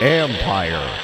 Empire. 0.00 0.98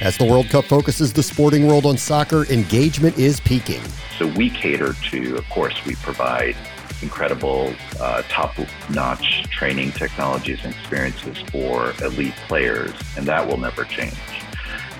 As 0.00 0.16
the 0.18 0.24
World 0.24 0.48
Cup 0.48 0.64
focuses 0.64 1.12
the 1.12 1.22
sporting 1.22 1.68
world 1.68 1.86
on 1.86 1.96
soccer, 1.96 2.44
engagement 2.46 3.16
is 3.16 3.38
peaking. 3.38 3.80
So 4.18 4.26
we 4.26 4.50
cater 4.50 4.94
to, 5.10 5.36
of 5.36 5.48
course, 5.50 5.84
we 5.84 5.94
provide 5.96 6.56
incredible, 7.00 7.72
uh, 8.00 8.22
top 8.28 8.56
notch 8.90 9.44
training 9.50 9.92
technologies 9.92 10.58
and 10.64 10.74
experiences 10.74 11.38
for 11.52 11.92
elite 12.02 12.34
players, 12.48 12.92
and 13.16 13.26
that 13.26 13.46
will 13.46 13.58
never 13.58 13.84
change. 13.84 14.14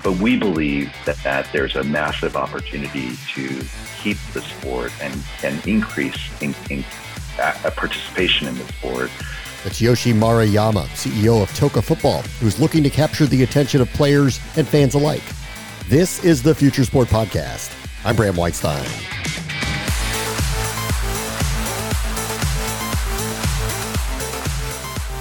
But 0.03 0.17
we 0.17 0.37
believe 0.37 0.93
that, 1.05 1.17
that 1.23 1.51
there's 1.53 1.75
a 1.75 1.83
massive 1.83 2.35
opportunity 2.35 3.15
to 3.35 3.65
keep 4.01 4.17
the 4.33 4.41
sport 4.41 4.91
and, 5.01 5.23
and 5.43 5.65
increase 5.65 6.19
in, 6.41 6.53
in, 6.69 6.83
uh, 7.39 7.71
participation 7.75 8.47
in 8.47 8.57
the 8.57 8.65
sport 8.65 9.09
that's 9.63 9.79
Yoshi 9.79 10.13
Maruyama, 10.13 10.85
CEO 10.89 11.41
of 11.41 11.49
Toca 11.51 11.81
Football, 11.81 12.21
who's 12.41 12.59
looking 12.59 12.83
to 12.83 12.89
capture 12.89 13.25
the 13.25 13.43
attention 13.43 13.81
of 13.81 13.89
players 13.93 14.39
and 14.57 14.67
fans 14.67 14.93
alike. 14.93 15.23
This 15.87 16.23
is 16.23 16.43
the 16.43 16.53
Future 16.53 16.83
Sport 16.83 17.07
Podcast. 17.07 17.73
I'm 18.05 18.15
Bram 18.15 18.35
Weinstein. 18.35 18.85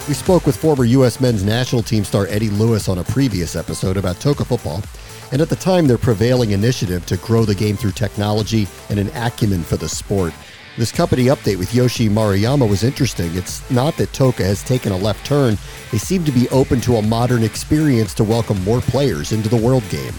We 0.08 0.14
spoke 0.14 0.47
with 0.47 0.56
former 0.56 0.84
U.S. 0.84 1.20
men's 1.20 1.45
national 1.45 1.83
team 1.83 2.05
star 2.05 2.27
Eddie 2.27 2.50
Lewis 2.50 2.89
on 2.89 2.98
a 2.98 3.05
previous 3.05 3.55
episode 3.55 3.97
about 3.97 4.17
Toca 4.17 4.44
football, 4.44 4.83
and 5.31 5.41
at 5.41 5.48
the 5.48 5.56
time, 5.56 5.86
their 5.86 5.97
prevailing 5.97 6.50
initiative 6.50 7.06
to 7.06 7.17
grow 7.19 7.44
the 7.44 7.55
game 7.55 7.77
through 7.77 7.92
technology 7.92 8.67
and 8.91 8.98
an 8.98 9.09
acumen 9.14 9.62
for 9.62 9.77
the 9.77 9.89
sport 9.89 10.34
this 10.78 10.91
company 10.91 11.25
update 11.25 11.59
with 11.59 11.75
Yoshi 11.75 12.09
Maruyama 12.09 12.69
was 12.69 12.83
interesting. 12.83 13.31
It's 13.34 13.69
not 13.70 13.94
that 13.98 14.12
Toca 14.12 14.42
has 14.42 14.62
taken 14.62 14.91
a 14.91 14.97
left 14.97 15.27
turn, 15.27 15.59
they 15.91 15.98
seem 15.98 16.25
to 16.25 16.33
be 16.33 16.48
open 16.48 16.81
to 16.83 16.97
a 16.97 17.03
modern 17.03 17.42
experience 17.42 18.14
to 18.14 18.25
welcome 18.25 18.62
more 18.64 18.81
players 18.81 19.33
into 19.33 19.50
the 19.50 19.56
world 19.56 19.87
game. 19.91 20.14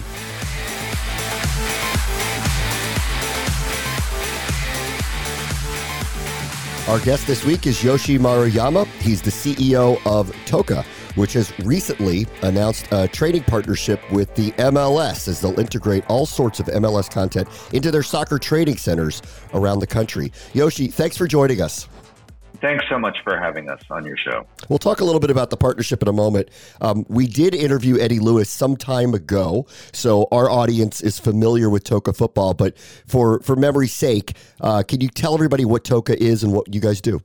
Our 6.86 7.00
guest 7.00 7.26
this 7.26 7.46
week 7.46 7.66
is 7.66 7.82
Yoshi 7.82 8.18
Maruyama. 8.18 8.84
He's 9.00 9.22
the 9.22 9.30
CEO 9.30 9.98
of 10.04 10.30
Toca, 10.44 10.84
which 11.14 11.32
has 11.32 11.58
recently 11.60 12.26
announced 12.42 12.88
a 12.92 13.08
trading 13.08 13.42
partnership 13.44 14.02
with 14.12 14.34
the 14.34 14.50
MLS 14.52 15.26
as 15.26 15.40
they'll 15.40 15.58
integrate 15.58 16.04
all 16.10 16.26
sorts 16.26 16.60
of 16.60 16.66
MLS 16.66 17.10
content 17.10 17.48
into 17.72 17.90
their 17.90 18.02
soccer 18.02 18.38
trading 18.38 18.76
centers 18.76 19.22
around 19.54 19.78
the 19.78 19.86
country. 19.86 20.30
Yoshi, 20.52 20.88
thanks 20.88 21.16
for 21.16 21.26
joining 21.26 21.62
us. 21.62 21.88
Thanks 22.60 22.84
so 22.88 22.98
much 22.98 23.18
for 23.24 23.38
having 23.38 23.68
us 23.68 23.80
on 23.90 24.06
your 24.06 24.16
show. 24.16 24.46
We'll 24.68 24.78
talk 24.78 25.00
a 25.00 25.04
little 25.04 25.20
bit 25.20 25.30
about 25.30 25.50
the 25.50 25.56
partnership 25.56 26.02
in 26.02 26.08
a 26.08 26.12
moment. 26.12 26.48
Um, 26.80 27.04
we 27.08 27.26
did 27.26 27.54
interview 27.54 27.98
Eddie 27.98 28.20
Lewis 28.20 28.48
some 28.48 28.76
time 28.76 29.12
ago, 29.12 29.66
so 29.92 30.28
our 30.30 30.48
audience 30.48 31.00
is 31.00 31.18
familiar 31.18 31.68
with 31.68 31.84
Toca 31.84 32.16
football. 32.16 32.54
But 32.54 32.78
for 32.78 33.40
for 33.40 33.56
memory's 33.56 33.92
sake, 33.92 34.36
uh, 34.60 34.82
can 34.82 35.00
you 35.00 35.08
tell 35.08 35.34
everybody 35.34 35.64
what 35.64 35.84
Toca 35.84 36.14
is 36.14 36.42
and 36.42 36.52
what 36.52 36.72
you 36.72 36.80
guys 36.80 37.00
do? 37.00 37.20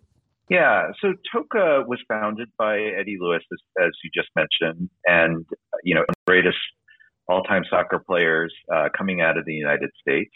Yeah, 0.49 0.87
so 0.99 1.13
Toca 1.33 1.87
was 1.87 1.99
founded 2.07 2.49
by 2.57 2.79
Eddie 2.79 3.17
Lewis, 3.19 3.43
as, 3.53 3.85
as 3.85 3.91
you 4.03 4.09
just 4.13 4.29
mentioned, 4.35 4.89
and 5.05 5.45
you 5.83 5.93
know, 5.93 6.03
greatest 6.25 6.57
all-time 7.27 7.63
soccer 7.69 7.99
players 7.99 8.51
uh, 8.73 8.89
coming 8.97 9.21
out 9.21 9.37
of 9.37 9.45
the 9.45 9.53
United 9.53 9.91
States, 10.01 10.33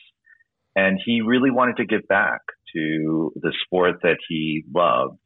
and 0.76 1.00
he 1.04 1.22
really 1.22 1.50
wanted 1.50 1.78
to 1.78 1.86
give 1.86 2.08
back 2.08 2.42
to 2.74 3.32
the 3.36 3.54
sport 3.66 3.96
that 4.04 4.18
he 4.28 4.64
loved, 4.74 5.20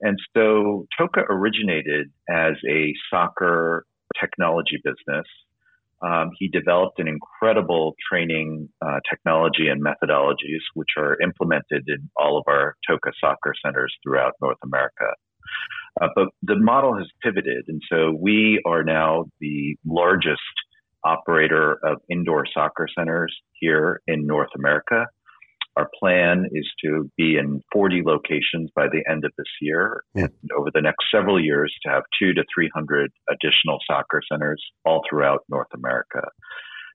and 0.00 0.18
so 0.36 0.86
Toca 0.98 1.24
originated 1.28 2.08
as 2.28 2.54
a 2.68 2.92
soccer 3.10 3.84
technology 4.20 4.80
business 4.82 5.26
um, 6.02 6.30
he 6.38 6.48
developed 6.48 6.98
an 6.98 7.08
incredible 7.08 7.94
training 8.10 8.68
uh, 8.84 9.00
technology 9.08 9.68
and 9.68 9.82
methodologies, 9.82 10.60
which 10.74 10.90
are 10.98 11.16
implemented 11.22 11.84
in 11.88 12.10
all 12.16 12.38
of 12.38 12.44
our 12.48 12.76
Toca 12.88 13.12
soccer 13.20 13.54
centers 13.64 13.94
throughout 14.02 14.34
North 14.42 14.58
America. 14.62 15.06
Uh, 16.00 16.08
but 16.14 16.28
the 16.42 16.56
model 16.56 16.96
has 16.96 17.06
pivoted, 17.22 17.64
and 17.68 17.80
so 17.90 18.14
we 18.20 18.60
are 18.66 18.84
now 18.84 19.24
the 19.40 19.76
largest 19.86 20.40
operator 21.04 21.78
of 21.82 21.98
indoor 22.10 22.44
soccer 22.52 22.88
centers 22.98 23.34
here 23.54 24.02
in 24.06 24.26
North 24.26 24.50
America. 24.54 25.06
Our 25.76 25.90
plan 26.00 26.46
is 26.52 26.66
to 26.84 27.10
be 27.18 27.36
in 27.36 27.62
40 27.72 28.02
locations 28.04 28.70
by 28.74 28.86
the 28.86 29.02
end 29.10 29.24
of 29.24 29.32
this 29.36 29.46
year, 29.60 30.04
yeah. 30.14 30.24
and 30.24 30.50
over 30.58 30.70
the 30.72 30.80
next 30.80 31.04
several 31.14 31.42
years 31.42 31.74
to 31.84 31.90
have 31.92 32.02
two 32.18 32.32
to 32.32 32.44
300 32.54 33.10
additional 33.30 33.78
soccer 33.86 34.22
centers 34.30 34.62
all 34.86 35.02
throughout 35.08 35.40
North 35.50 35.68
America. 35.74 36.22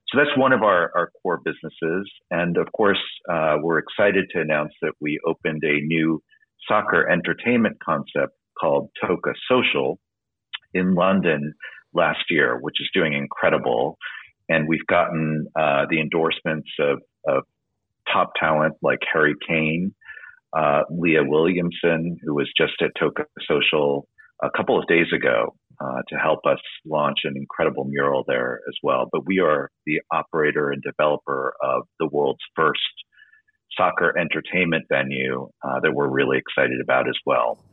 So 0.08 0.18
that's 0.18 0.36
one 0.36 0.52
of 0.52 0.64
our, 0.64 0.92
our 0.96 1.12
core 1.22 1.40
businesses. 1.44 2.12
And 2.32 2.58
of 2.58 2.68
course, 2.76 3.02
uh, 3.32 3.58
we're 3.62 3.78
excited 3.78 4.26
to 4.34 4.42
announce 4.42 4.74
that 4.82 4.94
we 5.00 5.20
opened 5.26 5.64
a 5.64 5.80
new 5.86 6.22
soccer 6.68 7.10
entertainment 7.10 7.78
concept 7.84 8.34
called 8.60 8.90
Toca 9.02 9.34
Social 9.50 10.00
in 10.74 10.96
London 10.96 11.54
last 11.94 12.26
year, 12.30 12.58
which 12.60 12.76
is 12.82 12.90
doing 12.94 13.14
incredible. 13.14 13.98
And 14.50 14.68
we've 14.68 14.86
gotten 14.88 15.48
uh, 15.58 15.86
the 15.90 16.02
endorsements 16.02 16.70
of, 16.80 17.00
of 17.28 17.44
top 18.12 18.32
talent 18.40 18.76
like 18.82 19.00
Harry 19.12 19.36
Kane, 19.48 19.94
uh, 20.56 20.82
Leah 20.90 21.24
Williamson, 21.24 22.18
who 22.24 22.36
was 22.36 22.50
just 22.58 22.74
at 22.82 22.92
Toca 23.02 23.26
Social 23.48 24.08
a 24.44 24.50
couple 24.56 24.80
of 24.80 24.88
days 24.88 25.08
ago 25.16 25.56
uh, 25.80 26.02
to 26.10 26.16
help 26.16 26.40
us 26.46 26.60
launch 26.86 27.20
an 27.24 27.34
incredible 27.36 27.86
mural 27.86 28.24
there 28.28 28.60
as 28.68 28.76
well. 28.84 29.08
But 29.12 29.26
we 29.26 29.40
are 29.40 29.70
the 29.86 30.02
operator 30.12 30.72
and 30.72 30.82
developer 30.84 31.54
of 31.64 31.84
the 32.00 32.08
world's 32.08 32.42
first 32.56 32.80
soccer 33.78 34.18
entertainment 34.18 34.86
venue 34.90 35.50
uh, 35.64 35.80
that 35.82 35.94
we're 35.94 36.10
really 36.10 36.38
excited 36.38 36.82
about 36.82 37.08
as 37.08 37.16
well. 37.26 37.64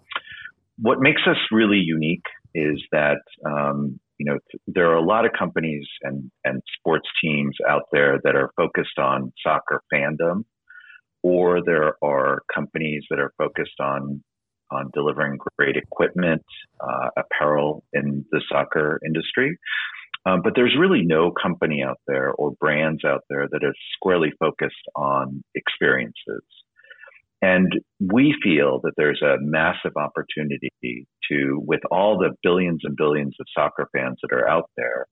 What 0.78 1.00
makes 1.00 1.22
us 1.26 1.36
really 1.50 1.78
unique 1.78 2.26
is 2.54 2.80
that 2.92 3.18
um, 3.44 3.98
you 4.18 4.26
know, 4.26 4.38
there 4.66 4.90
are 4.90 4.96
a 4.96 5.04
lot 5.04 5.24
of 5.24 5.32
companies 5.38 5.86
and, 6.02 6.30
and 6.44 6.60
sports 6.78 7.08
teams 7.22 7.56
out 7.68 7.84
there 7.92 8.18
that 8.24 8.34
are 8.34 8.50
focused 8.56 8.98
on 8.98 9.32
soccer 9.44 9.82
fandom, 9.92 10.44
or 11.22 11.60
there 11.64 11.94
are 12.02 12.42
companies 12.52 13.04
that 13.10 13.18
are 13.18 13.32
focused 13.38 13.80
on 13.80 14.22
on 14.70 14.90
delivering 14.92 15.38
great 15.56 15.76
equipment, 15.76 16.44
uh, 16.80 17.08
apparel 17.16 17.82
in 17.94 18.22
the 18.32 18.42
soccer 18.52 19.00
industry. 19.06 19.56
Um, 20.26 20.42
but 20.42 20.52
there's 20.54 20.76
really 20.78 21.02
no 21.02 21.30
company 21.30 21.82
out 21.82 22.00
there 22.06 22.32
or 22.32 22.52
brands 22.60 23.04
out 23.04 23.22
there 23.30 23.48
that 23.50 23.62
is 23.62 23.74
squarely 23.94 24.30
focused 24.38 24.74
on 24.94 25.42
experiences. 25.54 26.42
And 27.40 27.72
we 28.00 28.34
feel 28.42 28.80
that 28.82 28.94
there's 28.96 29.22
a 29.22 29.36
massive 29.40 29.92
opportunity 29.96 30.70
to, 31.30 31.62
with 31.64 31.80
all 31.90 32.18
the 32.18 32.34
billions 32.42 32.80
and 32.82 32.96
billions 32.96 33.36
of 33.40 33.46
soccer 33.56 33.88
fans 33.94 34.18
that 34.22 34.34
are 34.34 34.48
out 34.48 34.70
there, 34.76 35.06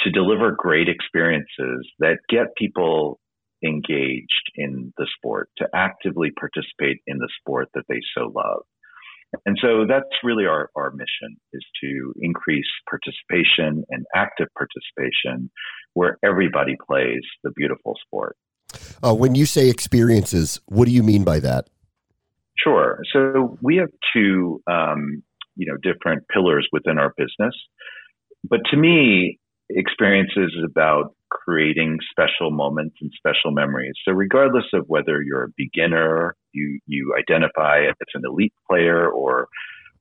to 0.00 0.10
deliver 0.10 0.52
great 0.52 0.88
experiences 0.88 1.88
that 1.98 2.18
get 2.28 2.46
people 2.56 3.20
engaged 3.64 4.50
in 4.56 4.92
the 4.96 5.06
sport, 5.16 5.48
to 5.58 5.68
actively 5.74 6.30
participate 6.30 6.98
in 7.06 7.18
the 7.18 7.28
sport 7.40 7.68
that 7.74 7.84
they 7.88 8.00
so 8.16 8.32
love. 8.34 8.62
And 9.46 9.56
so 9.62 9.84
that's 9.88 10.08
really 10.24 10.46
our, 10.46 10.70
our 10.74 10.90
mission 10.90 11.36
is 11.52 11.64
to 11.82 12.12
increase 12.20 12.66
participation 12.88 13.84
and 13.90 14.04
active 14.14 14.48
participation 14.56 15.50
where 15.94 16.18
everybody 16.24 16.76
plays 16.84 17.22
the 17.44 17.52
beautiful 17.54 17.94
sport. 18.06 18.36
Uh, 19.02 19.14
when 19.14 19.34
you 19.34 19.46
say 19.46 19.68
experiences, 19.68 20.60
what 20.66 20.86
do 20.86 20.92
you 20.92 21.02
mean 21.02 21.24
by 21.24 21.40
that? 21.40 21.68
Sure. 22.56 23.00
So 23.12 23.58
we 23.62 23.76
have 23.76 23.88
two, 24.14 24.62
um, 24.70 25.22
you 25.56 25.66
know, 25.66 25.76
different 25.82 26.28
pillars 26.28 26.68
within 26.72 26.98
our 26.98 27.14
business. 27.16 27.54
But 28.48 28.60
to 28.70 28.76
me, 28.76 29.38
experiences 29.70 30.54
is 30.56 30.64
about 30.64 31.14
creating 31.30 31.98
special 32.10 32.50
moments 32.50 32.96
and 33.00 33.10
special 33.16 33.52
memories. 33.52 33.94
So 34.04 34.12
regardless 34.12 34.64
of 34.74 34.84
whether 34.88 35.22
you're 35.22 35.44
a 35.44 35.52
beginner, 35.56 36.36
you 36.52 36.80
you 36.86 37.14
identify 37.18 37.82
as 37.84 37.94
an 38.14 38.22
elite 38.24 38.54
player 38.68 39.08
or 39.08 39.48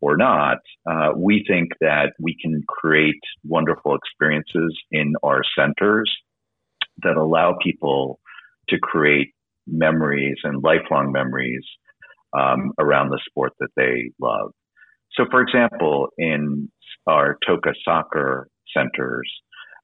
or 0.02 0.16
not, 0.16 0.60
uh, 0.90 1.10
we 1.16 1.46
think 1.48 1.72
that 1.82 2.14
we 2.20 2.36
can 2.42 2.64
create 2.68 3.20
wonderful 3.44 3.96
experiences 3.96 4.78
in 4.92 5.14
our 5.24 5.42
centers 5.58 6.12
that 7.04 7.18
allow 7.18 7.58
people 7.62 8.20
to 8.70 8.78
create 8.80 9.30
memories 9.68 10.38
and 10.44 10.64
lifelong 10.64 11.12
memories 11.12 11.64
um, 12.38 12.72
around 12.80 13.10
the 13.10 13.20
sport 13.28 13.54
that 13.60 13.70
they 13.76 14.12
love. 14.20 14.52
So, 15.14 15.26
for 15.30 15.42
example, 15.42 16.10
in 16.18 16.70
our 17.08 17.38
Toca 17.48 17.74
soccer 17.84 18.48
centers, 18.76 19.30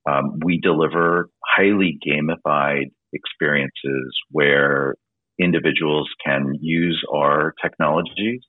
um, 0.07 0.39
we 0.43 0.59
deliver 0.59 1.29
highly 1.43 1.97
gamified 2.07 2.91
experiences 3.13 4.15
where 4.29 4.95
individuals 5.39 6.07
can 6.23 6.53
use 6.61 7.01
our 7.13 7.53
technologies 7.61 8.41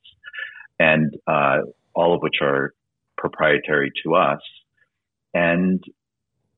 and 0.79 1.13
uh, 1.27 1.57
all 1.95 2.13
of 2.13 2.21
which 2.21 2.37
are 2.41 2.73
proprietary 3.17 3.91
to 4.03 4.13
us 4.13 4.39
and 5.33 5.83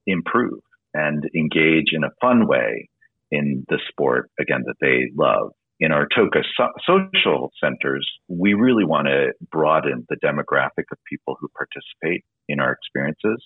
improve 0.06 0.60
and 0.94 1.24
engage 1.36 1.94
in 1.94 2.04
a 2.04 2.10
fun 2.22 2.48
way 2.48 2.90
in 3.32 3.66
the 3.70 3.80
sport 3.90 4.30
again 4.40 4.64
that 4.66 4.76
they 4.82 5.12
love 5.18 5.52
in 5.80 5.92
our 5.92 6.08
Toca 6.08 6.44
so- 6.58 6.74
social 6.86 7.52
centers, 7.64 8.08
we 8.28 8.54
really 8.54 8.84
want 8.84 9.08
to 9.08 9.32
broaden 9.52 10.06
the 10.10 10.18
demographic 10.24 10.86
of 10.92 10.98
people 11.10 11.38
who 11.40 11.48
participate 11.58 12.24
in 12.50 12.60
our 12.60 12.72
experiences. 12.72 13.44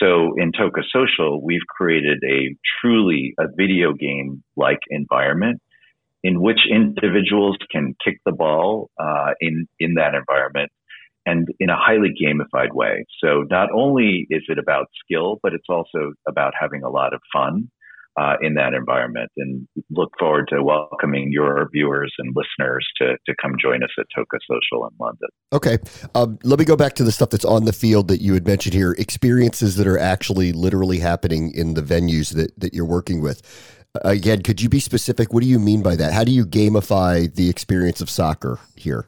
So 0.00 0.32
in 0.38 0.52
Toca 0.52 0.82
Social, 0.90 1.44
we've 1.44 1.66
created 1.68 2.18
a 2.24 2.56
truly 2.80 3.34
a 3.38 3.44
video 3.54 3.92
game 3.92 4.42
like 4.56 4.78
environment 4.88 5.60
in 6.22 6.40
which 6.40 6.60
individuals 6.70 7.56
can 7.70 7.94
kick 8.02 8.18
the 8.24 8.32
ball 8.32 8.90
uh, 8.98 9.32
in 9.40 9.66
in 9.78 9.94
that 9.94 10.14
environment 10.14 10.70
and 11.26 11.48
in 11.58 11.68
a 11.68 11.76
highly 11.76 12.10
gamified 12.22 12.72
way. 12.72 13.04
So 13.22 13.44
not 13.50 13.68
only 13.74 14.26
is 14.30 14.42
it 14.48 14.58
about 14.58 14.86
skill, 15.04 15.38
but 15.42 15.52
it's 15.52 15.68
also 15.68 16.12
about 16.26 16.54
having 16.58 16.82
a 16.82 16.88
lot 16.88 17.12
of 17.12 17.20
fun 17.32 17.70
uh, 18.18 18.34
in 18.42 18.54
that 18.54 18.74
environment 18.74 19.30
and 19.36 19.66
look 19.90 20.10
forward 20.18 20.48
to 20.48 20.62
welcoming 20.62 21.28
your 21.30 21.68
viewers 21.72 22.12
and 22.18 22.34
listeners 22.34 22.86
to, 23.00 23.16
to 23.26 23.34
come 23.40 23.52
join 23.60 23.82
us 23.82 23.90
at 23.98 24.06
Toca 24.16 24.38
Social 24.48 24.86
in 24.86 24.94
London. 24.98 25.28
Okay. 25.52 25.78
Um, 26.14 26.38
let 26.42 26.58
me 26.58 26.64
go 26.64 26.76
back 26.76 26.94
to 26.94 27.04
the 27.04 27.12
stuff 27.12 27.30
that's 27.30 27.44
on 27.44 27.64
the 27.64 27.72
field 27.72 28.08
that 28.08 28.20
you 28.20 28.34
had 28.34 28.46
mentioned 28.46 28.74
here 28.74 28.92
experiences 28.98 29.76
that 29.76 29.86
are 29.86 29.98
actually 29.98 30.52
literally 30.52 30.98
happening 30.98 31.52
in 31.54 31.74
the 31.74 31.82
venues 31.82 32.34
that, 32.34 32.58
that 32.58 32.74
you're 32.74 32.84
working 32.84 33.20
with. 33.20 33.42
Again, 34.02 34.42
could 34.42 34.60
you 34.60 34.68
be 34.68 34.80
specific? 34.80 35.32
What 35.32 35.42
do 35.42 35.48
you 35.48 35.58
mean 35.58 35.82
by 35.82 35.96
that? 35.96 36.12
How 36.12 36.22
do 36.22 36.30
you 36.30 36.46
gamify 36.46 37.32
the 37.32 37.48
experience 37.48 38.00
of 38.00 38.08
soccer 38.08 38.60
here? 38.76 39.06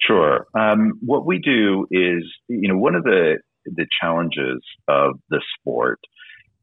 Sure. 0.00 0.46
Um, 0.58 0.98
what 1.00 1.26
we 1.26 1.38
do 1.38 1.86
is, 1.90 2.24
you 2.48 2.68
know, 2.68 2.76
one 2.76 2.94
of 2.94 3.04
the 3.04 3.38
the 3.64 3.86
challenges 4.00 4.62
of 4.88 5.18
the 5.30 5.40
sport 5.58 5.98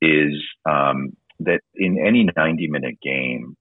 is 0.01 0.33
um, 0.69 1.15
that 1.45 1.61
in 1.75 1.97
any 1.99 2.27
90 2.35 2.67
minute 2.67 2.97
game, 3.01 3.55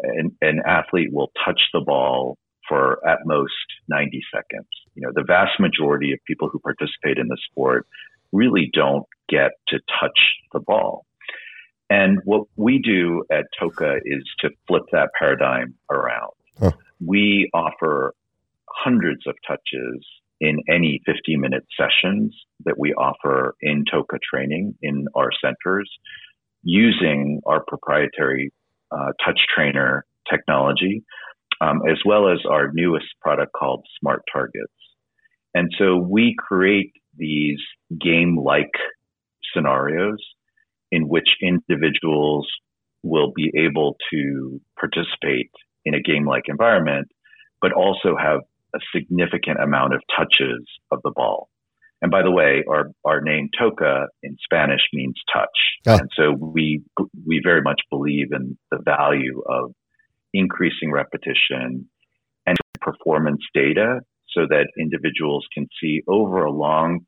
an, 0.00 0.36
an 0.40 0.60
athlete 0.66 1.12
will 1.12 1.30
touch 1.44 1.60
the 1.72 1.80
ball 1.80 2.38
for 2.68 3.06
at 3.06 3.18
most 3.24 3.52
90 3.88 4.20
seconds. 4.32 4.68
You 4.94 5.02
know, 5.02 5.12
the 5.14 5.24
vast 5.24 5.60
majority 5.60 6.12
of 6.12 6.18
people 6.26 6.48
who 6.48 6.58
participate 6.58 7.18
in 7.18 7.28
the 7.28 7.38
sport 7.50 7.86
really 8.32 8.70
don't 8.72 9.06
get 9.28 9.52
to 9.68 9.78
touch 10.00 10.18
the 10.52 10.60
ball. 10.60 11.06
And 11.90 12.20
what 12.24 12.44
we 12.56 12.78
do 12.78 13.24
at 13.30 13.44
Toca 13.60 13.98
is 14.04 14.24
to 14.40 14.50
flip 14.66 14.84
that 14.92 15.10
paradigm 15.18 15.74
around. 15.90 16.32
Huh. 16.58 16.72
We 17.04 17.50
offer 17.52 18.14
hundreds 18.68 19.26
of 19.26 19.34
touches 19.46 20.04
in 20.40 20.58
any 20.68 21.00
50 21.06 21.36
minute 21.36 21.64
sessions 21.78 22.34
that 22.64 22.78
we 22.78 22.92
offer 22.94 23.54
in 23.60 23.84
Toca 23.84 24.18
training 24.20 24.74
in 24.82 25.06
our 25.14 25.30
centers 25.40 25.90
using 26.64 27.40
our 27.46 27.62
proprietary 27.66 28.52
uh, 28.90 29.12
touch 29.24 29.38
trainer 29.54 30.04
technology, 30.30 31.04
um, 31.60 31.82
as 31.88 31.98
well 32.04 32.28
as 32.28 32.38
our 32.50 32.70
newest 32.72 33.06
product 33.20 33.52
called 33.52 33.84
Smart 34.00 34.22
Targets. 34.32 34.72
And 35.54 35.70
so 35.78 35.96
we 35.96 36.34
create 36.38 36.92
these 37.16 37.60
game 38.00 38.36
like 38.36 38.72
scenarios 39.54 40.18
in 40.90 41.08
which 41.08 41.28
individuals 41.40 42.48
will 43.02 43.32
be 43.34 43.52
able 43.56 43.96
to 44.10 44.60
participate 44.78 45.50
in 45.84 45.94
a 45.94 46.00
game 46.00 46.26
like 46.26 46.44
environment, 46.48 47.08
but 47.60 47.72
also 47.72 48.16
have 48.18 48.40
a 48.74 48.78
significant 48.94 49.58
amount 49.62 49.94
of 49.94 50.00
touches 50.16 50.64
of 50.90 51.00
the 51.04 51.12
ball. 51.14 51.48
And 52.04 52.10
by 52.10 52.20
the 52.20 52.30
way, 52.30 52.62
our, 52.68 52.90
our 53.06 53.22
name 53.22 53.48
Toca 53.58 54.08
in 54.22 54.36
Spanish 54.44 54.82
means 54.92 55.14
touch. 55.32 55.48
Oh. 55.86 55.94
And 55.94 56.10
so 56.14 56.32
we, 56.38 56.82
we 57.26 57.40
very 57.42 57.62
much 57.62 57.80
believe 57.88 58.26
in 58.30 58.58
the 58.70 58.76
value 58.84 59.42
of 59.48 59.72
increasing 60.34 60.92
repetition 60.92 61.88
and 62.44 62.58
performance 62.82 63.40
data 63.54 64.00
so 64.36 64.42
that 64.50 64.66
individuals 64.78 65.46
can 65.54 65.66
see 65.80 66.02
over 66.06 66.44
a 66.44 66.52
long 66.52 67.06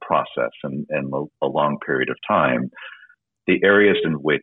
process 0.00 0.52
and, 0.62 0.86
and 0.88 1.12
a 1.42 1.46
long 1.46 1.76
period 1.84 2.08
of 2.08 2.16
time 2.26 2.70
the 3.46 3.60
areas 3.62 3.98
in 4.02 4.14
which 4.14 4.40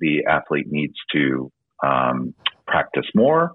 the 0.00 0.24
athlete 0.28 0.66
needs 0.68 0.94
to 1.12 1.48
um, 1.86 2.34
practice 2.66 3.06
more, 3.14 3.52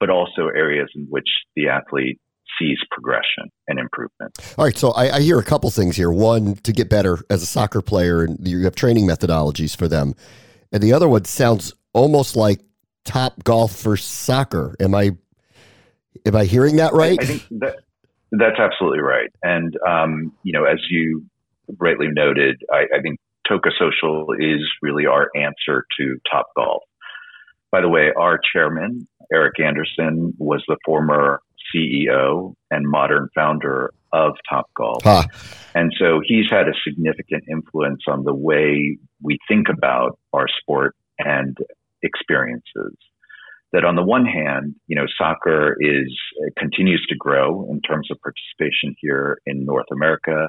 but 0.00 0.10
also 0.10 0.48
areas 0.56 0.88
in 0.96 1.06
which 1.08 1.28
the 1.54 1.68
athlete 1.68 2.18
sees 2.58 2.78
progression 2.90 3.50
and 3.68 3.78
improvement. 3.78 4.32
All 4.58 4.64
right, 4.64 4.76
so 4.76 4.90
I, 4.90 5.16
I, 5.16 5.20
hear 5.20 5.38
a 5.38 5.44
couple 5.44 5.70
things 5.70 5.96
here. 5.96 6.10
One, 6.10 6.54
to 6.56 6.72
get 6.72 6.88
better 6.88 7.18
as 7.30 7.42
a 7.42 7.46
soccer 7.46 7.82
player, 7.82 8.22
and 8.22 8.38
you 8.46 8.64
have 8.64 8.74
training 8.74 9.06
methodologies 9.06 9.76
for 9.76 9.88
them, 9.88 10.14
and 10.72 10.82
the 10.82 10.92
other 10.92 11.08
one 11.08 11.24
sounds 11.24 11.74
almost 11.92 12.36
like 12.36 12.60
Topgolf 13.04 13.76
for 13.76 13.96
soccer. 13.96 14.76
Am 14.80 14.94
I 14.94 15.12
am 16.26 16.36
I 16.36 16.44
hearing 16.44 16.76
that 16.76 16.92
right? 16.92 17.18
I, 17.20 17.22
I 17.22 17.26
think 17.26 17.46
that 17.60 17.76
that's 18.32 18.58
absolutely 18.58 19.00
right. 19.00 19.30
And 19.42 19.74
um, 19.86 20.32
you 20.42 20.52
know, 20.52 20.64
as 20.64 20.78
you 20.90 21.24
rightly 21.78 22.08
noted, 22.08 22.62
I, 22.72 22.84
I 22.96 23.00
think 23.02 23.18
Toca 23.50 23.70
Social 23.78 24.32
is 24.38 24.60
really 24.82 25.06
our 25.06 25.30
answer 25.34 25.84
to 25.98 26.16
top 26.30 26.46
golf. 26.56 26.82
By 27.72 27.80
the 27.80 27.88
way, 27.88 28.10
our 28.16 28.38
chairman, 28.52 29.06
Erik 29.32 29.60
Anderson, 29.60 30.34
was 30.38 30.62
the 30.66 30.76
former 30.84 31.40
CEO 31.74 32.54
and 32.70 32.88
modern 32.88 33.28
founder 33.34 33.92
of 34.12 34.32
Topgolf. 34.50 35.02
Huh. 35.04 35.24
And 35.74 35.92
so 35.98 36.20
he's 36.24 36.46
had 36.50 36.68
a 36.68 36.72
significant 36.84 37.44
influence 37.48 38.02
on 38.08 38.24
the 38.24 38.34
way 38.34 38.98
we 39.22 39.38
think 39.48 39.68
about 39.68 40.18
our 40.32 40.46
sport 40.60 40.96
and 41.18 41.56
experiences. 42.02 42.96
That 43.72 43.84
on 43.84 43.94
the 43.94 44.02
one 44.02 44.26
hand, 44.26 44.74
you 44.88 44.96
know, 44.96 45.06
soccer 45.16 45.76
is 45.78 46.12
continues 46.58 47.06
to 47.08 47.14
grow 47.14 47.70
in 47.70 47.80
terms 47.82 48.08
of 48.10 48.18
participation 48.20 48.96
here 48.98 49.38
in 49.46 49.64
North 49.64 49.86
America. 49.92 50.48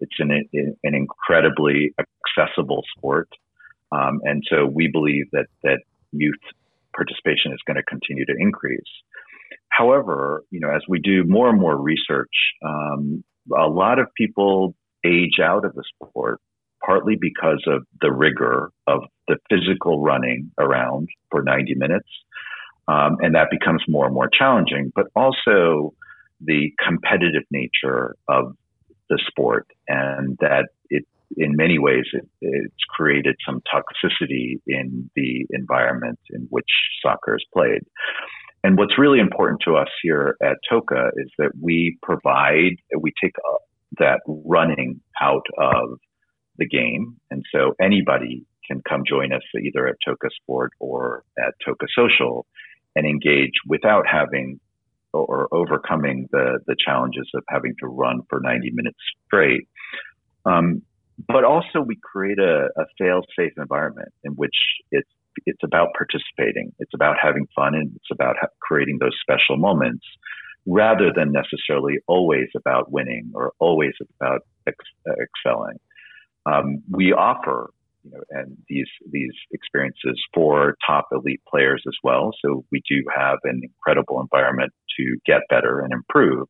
It's 0.00 0.12
an, 0.18 0.30
an 0.52 0.94
incredibly 0.94 1.94
accessible 1.98 2.82
sport. 2.94 3.30
Um, 3.90 4.20
and 4.24 4.42
so 4.50 4.66
we 4.66 4.88
believe 4.88 5.30
that, 5.32 5.46
that 5.62 5.78
youth 6.12 6.36
participation 6.94 7.52
is 7.52 7.60
going 7.66 7.76
to 7.76 7.82
continue 7.84 8.26
to 8.26 8.34
increase. 8.38 8.82
However, 9.70 10.44
you 10.50 10.60
know, 10.60 10.70
as 10.70 10.82
we 10.88 11.00
do 11.00 11.24
more 11.24 11.48
and 11.48 11.60
more 11.60 11.76
research, 11.76 12.34
um, 12.64 13.22
a 13.56 13.68
lot 13.68 13.98
of 13.98 14.08
people 14.16 14.74
age 15.04 15.38
out 15.42 15.64
of 15.64 15.74
the 15.74 15.84
sport 15.94 16.40
partly 16.84 17.16
because 17.20 17.62
of 17.66 17.84
the 18.00 18.12
rigor 18.12 18.70
of 18.86 19.02
the 19.26 19.36
physical 19.50 20.00
running 20.00 20.50
around 20.58 21.08
for 21.30 21.42
90 21.42 21.74
minutes. 21.74 22.08
Um, 22.86 23.18
and 23.20 23.34
that 23.34 23.48
becomes 23.50 23.82
more 23.88 24.06
and 24.06 24.14
more 24.14 24.30
challenging, 24.32 24.92
but 24.94 25.06
also 25.14 25.92
the 26.40 26.72
competitive 26.82 27.42
nature 27.50 28.16
of 28.28 28.56
the 29.10 29.20
sport 29.26 29.66
and 29.86 30.38
that 30.40 30.68
it, 30.88 31.04
in 31.36 31.56
many 31.56 31.78
ways, 31.78 32.04
it, 32.12 32.26
it's 32.40 32.84
created 32.88 33.36
some 33.44 33.60
toxicity 33.72 34.60
in 34.66 35.10
the 35.14 35.46
environment 35.50 36.18
in 36.30 36.46
which 36.50 36.70
soccer 37.02 37.36
is 37.36 37.44
played. 37.52 37.82
And 38.64 38.76
what's 38.76 38.98
really 38.98 39.20
important 39.20 39.60
to 39.64 39.76
us 39.76 39.88
here 40.02 40.36
at 40.42 40.56
Toca 40.70 41.10
is 41.16 41.30
that 41.38 41.52
we 41.60 41.96
provide, 42.02 42.76
we 42.98 43.12
take 43.22 43.34
uh, 43.38 43.58
that 43.98 44.20
running 44.26 45.00
out 45.20 45.46
of 45.58 45.98
the 46.56 46.66
game. 46.66 47.16
And 47.30 47.44
so 47.54 47.74
anybody 47.80 48.44
can 48.66 48.82
come 48.88 49.02
join 49.08 49.32
us 49.32 49.42
either 49.56 49.86
at 49.86 49.96
Toca 50.06 50.28
Sport 50.42 50.72
or 50.80 51.24
at 51.38 51.54
Toca 51.66 51.86
Social 51.96 52.46
and 52.96 53.06
engage 53.06 53.52
without 53.66 54.06
having 54.10 54.60
or 55.12 55.48
overcoming 55.52 56.28
the, 56.32 56.58
the 56.66 56.76
challenges 56.84 57.28
of 57.34 57.42
having 57.48 57.74
to 57.80 57.86
run 57.86 58.20
for 58.28 58.40
90 58.40 58.70
minutes 58.72 58.98
straight. 59.26 59.66
Um, 60.44 60.82
but 61.26 61.44
also 61.44 61.80
we 61.80 61.98
create 62.02 62.38
a, 62.38 62.68
a 62.76 62.84
fail-safe 62.98 63.52
environment 63.56 64.10
in 64.22 64.32
which 64.32 64.54
it's 64.92 65.08
it's 65.46 65.62
about 65.64 65.88
participating, 65.96 66.72
it's 66.78 66.94
about 66.94 67.16
having 67.22 67.46
fun, 67.54 67.74
and 67.74 67.92
it's 67.96 68.10
about 68.12 68.36
ha- 68.40 68.48
creating 68.60 68.98
those 69.00 69.16
special 69.20 69.56
moments, 69.56 70.04
rather 70.66 71.10
than 71.14 71.32
necessarily 71.32 71.98
always 72.06 72.48
about 72.56 72.92
winning 72.92 73.30
or 73.34 73.52
always 73.58 73.92
about 74.20 74.42
ex- 74.66 74.76
excelling. 75.06 75.78
Um, 76.46 76.82
we 76.90 77.12
offer 77.12 77.70
you 78.04 78.10
know, 78.12 78.22
and 78.30 78.56
these 78.68 78.88
these 79.10 79.32
experiences 79.52 80.20
for 80.32 80.76
top 80.86 81.08
elite 81.12 81.42
players 81.48 81.82
as 81.86 81.96
well. 82.02 82.30
So 82.44 82.64
we 82.70 82.82
do 82.88 83.02
have 83.14 83.38
an 83.44 83.60
incredible 83.62 84.20
environment 84.20 84.72
to 84.98 85.16
get 85.26 85.40
better 85.50 85.80
and 85.80 85.92
improve. 85.92 86.48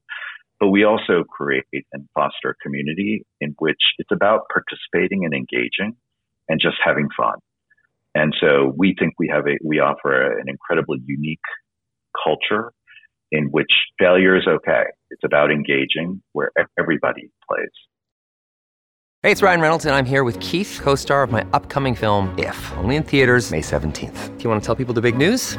But 0.60 0.68
we 0.68 0.84
also 0.84 1.24
create 1.24 1.64
and 1.92 2.08
foster 2.14 2.50
a 2.50 2.54
community 2.62 3.24
in 3.40 3.54
which 3.58 3.78
it's 3.98 4.10
about 4.12 4.42
participating 4.52 5.24
and 5.24 5.32
engaging 5.32 5.96
and 6.48 6.60
just 6.60 6.76
having 6.84 7.08
fun. 7.16 7.38
And 8.14 8.34
so 8.40 8.72
we 8.76 8.94
think 8.98 9.14
we 9.18 9.28
have 9.32 9.46
a, 9.46 9.56
we 9.64 9.78
offer 9.78 10.38
an 10.38 10.48
incredibly 10.48 10.98
unique 11.06 11.38
culture 12.24 12.72
in 13.30 13.48
which 13.50 13.70
failure 13.98 14.36
is 14.36 14.46
okay. 14.46 14.84
It's 15.10 15.22
about 15.24 15.50
engaging 15.50 16.22
where 16.32 16.50
everybody 16.78 17.30
plays. 17.48 17.70
Hey, 19.22 19.32
it's 19.32 19.42
Ryan 19.42 19.60
Reynolds, 19.60 19.84
and 19.84 19.94
I'm 19.94 20.06
here 20.06 20.22
with 20.22 20.38
Keith, 20.38 20.78
co 20.82 20.94
star 20.94 21.22
of 21.22 21.32
my 21.32 21.44
upcoming 21.52 21.94
film, 21.94 22.34
If, 22.38 22.72
only 22.76 22.96
in 22.96 23.02
theaters, 23.02 23.50
May 23.50 23.60
17th. 23.60 24.38
Do 24.38 24.44
you 24.44 24.48
want 24.48 24.62
to 24.62 24.66
tell 24.66 24.76
people 24.76 24.94
the 24.94 25.00
big 25.00 25.18
news? 25.18 25.58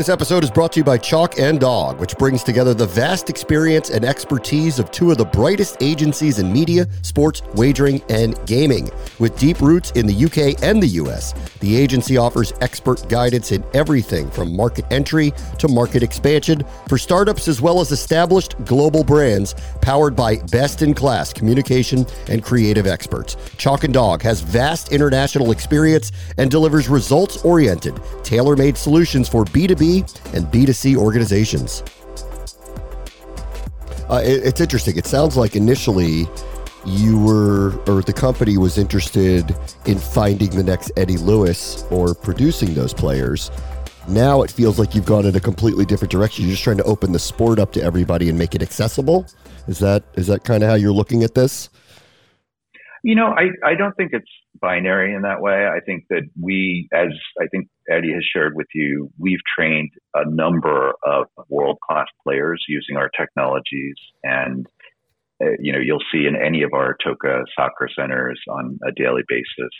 This 0.00 0.08
episode 0.08 0.42
is 0.44 0.50
brought 0.50 0.72
to 0.72 0.80
you 0.80 0.84
by 0.84 0.96
Chalk 0.96 1.38
and 1.38 1.60
Dog, 1.60 2.00
which 2.00 2.16
brings 2.16 2.42
together 2.42 2.72
the 2.72 2.86
vast 2.86 3.28
experience 3.28 3.90
and 3.90 4.02
expertise 4.02 4.78
of 4.78 4.90
two 4.90 5.10
of 5.10 5.18
the 5.18 5.26
brightest 5.26 5.76
agencies 5.82 6.38
in 6.38 6.50
media, 6.50 6.86
sports, 7.02 7.42
wagering, 7.54 8.00
and 8.08 8.34
gaming. 8.46 8.88
With 9.18 9.38
deep 9.38 9.60
roots 9.60 9.90
in 9.90 10.06
the 10.06 10.24
UK 10.24 10.62
and 10.62 10.82
the 10.82 10.86
US, 11.02 11.34
the 11.58 11.76
agency 11.76 12.16
offers 12.16 12.54
expert 12.62 13.06
guidance 13.10 13.52
in 13.52 13.62
everything 13.74 14.30
from 14.30 14.56
market 14.56 14.86
entry 14.90 15.34
to 15.58 15.68
market 15.68 16.02
expansion 16.02 16.64
for 16.88 16.96
startups 16.96 17.46
as 17.46 17.60
well 17.60 17.78
as 17.78 17.92
established 17.92 18.56
global 18.64 19.04
brands 19.04 19.54
powered 19.82 20.16
by 20.16 20.36
best 20.50 20.80
in 20.80 20.94
class 20.94 21.30
communication 21.30 22.06
and 22.28 22.42
creative 22.42 22.86
experts. 22.86 23.36
Chalk 23.58 23.84
and 23.84 23.92
Dog 23.92 24.22
has 24.22 24.40
vast 24.40 24.92
international 24.92 25.50
experience 25.50 26.10
and 26.38 26.50
delivers 26.50 26.88
results 26.88 27.44
oriented, 27.44 28.00
tailor 28.24 28.56
made 28.56 28.78
solutions 28.78 29.28
for 29.28 29.44
B2B 29.44 29.89
and 29.98 30.46
B2C 30.46 30.96
organizations. 30.96 31.82
Uh, 34.08 34.20
it, 34.24 34.44
it's 34.44 34.60
interesting. 34.60 34.96
It 34.96 35.06
sounds 35.06 35.36
like 35.36 35.54
initially 35.54 36.26
you 36.86 37.18
were, 37.20 37.76
or 37.86 38.02
the 38.02 38.12
company 38.12 38.56
was 38.56 38.78
interested 38.78 39.56
in 39.86 39.98
finding 39.98 40.50
the 40.50 40.62
next 40.62 40.90
Eddie 40.96 41.18
Lewis 41.18 41.84
or 41.90 42.14
producing 42.14 42.74
those 42.74 42.94
players. 42.94 43.50
Now 44.08 44.42
it 44.42 44.50
feels 44.50 44.78
like 44.78 44.94
you've 44.94 45.06
gone 45.06 45.26
in 45.26 45.36
a 45.36 45.40
completely 45.40 45.84
different 45.84 46.10
direction. 46.10 46.44
You're 46.44 46.52
just 46.52 46.64
trying 46.64 46.78
to 46.78 46.84
open 46.84 47.12
the 47.12 47.18
sport 47.18 47.58
up 47.58 47.72
to 47.72 47.82
everybody 47.82 48.28
and 48.28 48.38
make 48.38 48.54
it 48.54 48.62
accessible. 48.62 49.26
Is 49.68 49.78
that 49.78 50.02
is 50.14 50.26
that 50.26 50.42
kind 50.42 50.62
of 50.62 50.70
how 50.70 50.74
you're 50.74 50.92
looking 50.92 51.22
at 51.22 51.34
this? 51.34 51.68
You 53.02 53.14
know, 53.14 53.28
I, 53.28 53.50
I 53.64 53.74
don't 53.74 53.96
think 53.96 54.10
it's 54.12 54.28
binary 54.60 55.14
in 55.14 55.22
that 55.22 55.40
way. 55.40 55.66
I 55.66 55.80
think 55.80 56.04
that 56.10 56.22
we, 56.40 56.88
as 56.92 57.08
I 57.40 57.46
think 57.46 57.68
Eddie 57.88 58.12
has 58.12 58.24
shared 58.24 58.54
with 58.54 58.66
you, 58.74 59.10
we've 59.18 59.40
trained 59.56 59.90
a 60.14 60.28
number 60.28 60.92
of 61.04 61.26
world 61.48 61.78
class 61.88 62.06
players 62.22 62.64
using 62.68 62.96
our 62.96 63.10
technologies. 63.18 63.94
And, 64.22 64.66
uh, 65.42 65.56
you 65.60 65.72
know, 65.72 65.78
you'll 65.78 66.04
see 66.12 66.26
in 66.26 66.36
any 66.36 66.62
of 66.62 66.72
our 66.74 66.96
Toca 67.04 67.44
soccer 67.56 67.88
centers 67.96 68.40
on 68.48 68.78
a 68.86 68.92
daily 68.92 69.22
basis 69.28 69.70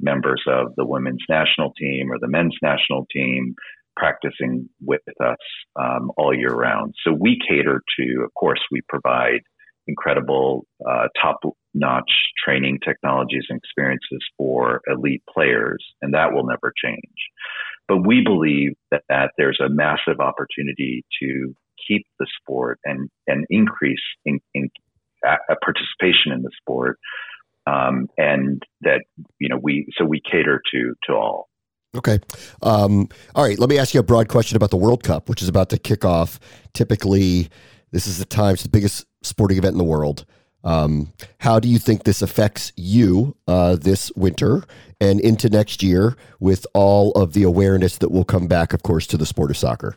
members 0.00 0.42
of 0.46 0.74
the 0.76 0.86
women's 0.86 1.24
national 1.28 1.72
team 1.78 2.10
or 2.10 2.18
the 2.20 2.28
men's 2.28 2.56
national 2.62 3.06
team 3.12 3.54
practicing 3.96 4.68
with 4.80 5.00
us 5.20 5.36
um, 5.80 6.10
all 6.16 6.32
year 6.32 6.54
round. 6.54 6.94
So 7.04 7.12
we 7.12 7.36
cater 7.48 7.82
to, 7.98 8.22
of 8.24 8.32
course, 8.34 8.60
we 8.70 8.80
provide 8.88 9.40
incredible 9.88 10.66
uh, 10.88 11.08
top 11.20 11.40
notch 11.74 12.10
training 12.44 12.78
technologies 12.84 13.44
and 13.48 13.58
experiences 13.58 14.20
for 14.36 14.80
elite 14.86 15.22
players, 15.32 15.84
and 16.02 16.14
that 16.14 16.32
will 16.32 16.46
never 16.46 16.72
change. 16.84 17.00
But 17.88 18.06
we 18.06 18.22
believe 18.22 18.72
that, 18.90 19.02
that 19.08 19.30
there's 19.38 19.58
a 19.64 19.68
massive 19.68 20.20
opportunity 20.20 21.04
to 21.20 21.54
keep 21.88 22.06
the 22.18 22.26
sport 22.40 22.78
and, 22.84 23.08
and 23.26 23.46
increase 23.48 23.96
in, 24.24 24.40
in 24.54 24.68
uh, 25.26 25.36
participation 25.64 26.32
in 26.32 26.42
the 26.42 26.50
sport. 26.60 26.98
Um, 27.66 28.08
and 28.16 28.62
that, 28.82 29.02
you 29.38 29.48
know, 29.48 29.58
we, 29.60 29.86
so 29.96 30.04
we 30.04 30.20
cater 30.20 30.62
to, 30.72 30.94
to 31.06 31.12
all. 31.12 31.48
Okay. 31.96 32.18
Um, 32.62 33.08
all 33.34 33.44
right. 33.44 33.58
Let 33.58 33.70
me 33.70 33.78
ask 33.78 33.94
you 33.94 34.00
a 34.00 34.02
broad 34.02 34.28
question 34.28 34.56
about 34.56 34.70
the 34.70 34.76
World 34.76 35.02
Cup, 35.02 35.28
which 35.28 35.42
is 35.42 35.48
about 35.48 35.70
to 35.70 35.78
kick 35.78 36.04
off. 36.04 36.38
Typically, 36.74 37.48
this 37.90 38.06
is 38.06 38.18
the 38.18 38.24
time, 38.24 38.54
it's 38.54 38.62
the 38.62 38.68
biggest 38.68 39.06
sporting 39.22 39.58
event 39.58 39.74
in 39.74 39.78
the 39.78 39.84
world. 39.84 40.24
Um, 40.64 41.12
how 41.38 41.60
do 41.60 41.68
you 41.68 41.78
think 41.78 42.02
this 42.02 42.20
affects 42.20 42.72
you 42.76 43.36
uh, 43.46 43.76
this 43.76 44.10
winter 44.16 44.64
and 45.00 45.20
into 45.20 45.48
next 45.48 45.82
year 45.82 46.16
with 46.40 46.66
all 46.74 47.12
of 47.12 47.32
the 47.32 47.44
awareness 47.44 47.98
that 47.98 48.10
will 48.10 48.24
come 48.24 48.48
back, 48.48 48.72
of 48.72 48.82
course, 48.82 49.06
to 49.08 49.16
the 49.16 49.26
sport 49.26 49.50
of 49.50 49.56
soccer? 49.56 49.96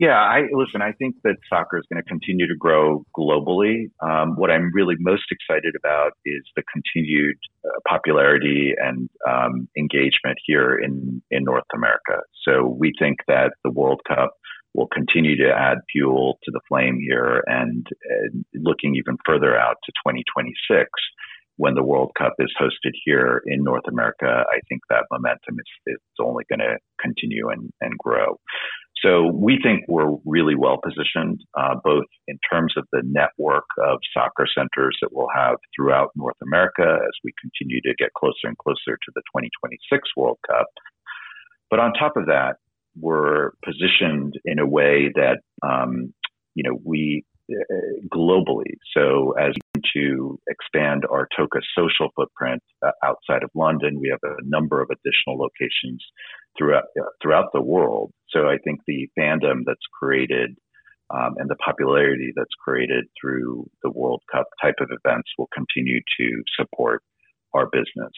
Yeah, 0.00 0.16
I 0.16 0.44
listen. 0.52 0.80
I 0.80 0.92
think 0.92 1.16
that 1.24 1.36
soccer 1.52 1.76
is 1.76 1.84
going 1.92 2.02
to 2.02 2.08
continue 2.08 2.46
to 2.48 2.56
grow 2.58 3.04
globally. 3.14 3.90
Um, 4.02 4.34
what 4.36 4.50
I'm 4.50 4.72
really 4.72 4.94
most 4.98 5.24
excited 5.30 5.74
about 5.76 6.12
is 6.24 6.40
the 6.56 6.62
continued 6.72 7.36
uh, 7.62 7.68
popularity 7.86 8.72
and 8.78 9.10
um, 9.28 9.68
engagement 9.76 10.38
here 10.46 10.78
in 10.78 11.20
in 11.30 11.44
North 11.44 11.68
America. 11.74 12.22
So 12.48 12.66
we 12.66 12.94
think 12.98 13.18
that 13.28 13.52
the 13.62 13.70
World 13.70 14.00
Cup 14.08 14.30
will 14.74 14.88
continue 14.88 15.36
to 15.36 15.50
add 15.50 15.78
fuel 15.92 16.38
to 16.44 16.50
the 16.52 16.60
flame 16.68 16.98
here 17.00 17.42
and, 17.46 17.86
and 18.08 18.44
looking 18.54 18.94
even 18.94 19.16
further 19.26 19.56
out 19.56 19.76
to 19.84 19.92
2026 20.06 20.88
when 21.60 21.74
the 21.74 21.82
World 21.82 22.10
Cup 22.16 22.32
is 22.38 22.50
hosted 22.58 22.92
here 23.04 23.42
in 23.44 23.62
North 23.62 23.84
America, 23.86 24.44
I 24.48 24.60
think 24.70 24.80
that 24.88 25.04
momentum 25.10 25.56
is, 25.58 25.94
is 25.94 26.00
only 26.18 26.44
going 26.48 26.60
to 26.60 26.78
continue 26.98 27.50
and, 27.50 27.70
and 27.82 27.98
grow. 27.98 28.40
So 29.04 29.30
we 29.32 29.58
think 29.62 29.84
we're 29.86 30.16
really 30.24 30.54
well 30.54 30.78
positioned, 30.82 31.40
uh, 31.58 31.74
both 31.84 32.06
in 32.28 32.38
terms 32.50 32.74
of 32.78 32.86
the 32.92 33.02
network 33.04 33.64
of 33.78 33.98
soccer 34.14 34.46
centers 34.46 34.96
that 35.02 35.10
we'll 35.12 35.28
have 35.34 35.56
throughout 35.76 36.12
North 36.16 36.40
America 36.42 36.84
as 36.84 37.14
we 37.24 37.32
continue 37.40 37.82
to 37.82 37.94
get 37.98 38.12
closer 38.14 38.44
and 38.44 38.56
closer 38.56 38.96
to 38.96 39.10
the 39.14 39.22
2026 39.36 40.08
World 40.16 40.38
Cup. 40.46 40.66
But 41.68 41.78
on 41.78 41.92
top 41.92 42.16
of 42.16 42.26
that, 42.26 42.56
were 42.98 43.54
positioned 43.64 44.34
in 44.44 44.58
a 44.58 44.66
way 44.66 45.10
that 45.14 45.38
um, 45.62 46.12
you 46.54 46.64
know 46.64 46.78
we 46.84 47.24
uh, 47.50 48.06
globally. 48.14 48.76
So 48.96 49.32
as 49.32 49.52
to 49.94 50.38
expand 50.48 51.04
our 51.10 51.26
Toca 51.36 51.60
social 51.76 52.08
footprint 52.14 52.62
uh, 52.84 52.92
outside 53.04 53.42
of 53.42 53.50
London, 53.54 53.98
we 54.00 54.08
have 54.10 54.20
a 54.22 54.36
number 54.44 54.80
of 54.80 54.88
additional 54.90 55.38
locations 55.38 56.04
throughout 56.56 56.84
uh, 57.00 57.10
throughout 57.22 57.46
the 57.52 57.62
world. 57.62 58.12
So 58.30 58.46
I 58.46 58.58
think 58.64 58.80
the 58.86 59.08
fandom 59.18 59.62
that's 59.66 59.86
created. 59.98 60.56
Um, 61.12 61.34
and 61.38 61.50
the 61.50 61.56
popularity 61.56 62.32
that's 62.36 62.54
created 62.64 63.06
through 63.20 63.68
the 63.82 63.90
World 63.90 64.22
Cup 64.30 64.46
type 64.62 64.76
of 64.80 64.90
events 64.92 65.28
will 65.36 65.48
continue 65.52 65.98
to 66.20 66.42
support 66.56 67.02
our 67.52 67.66
business. 67.66 68.12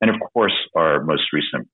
And 0.00 0.10
of 0.10 0.16
course, 0.32 0.56
our 0.74 1.04
most 1.04 1.22
recent 1.32 1.68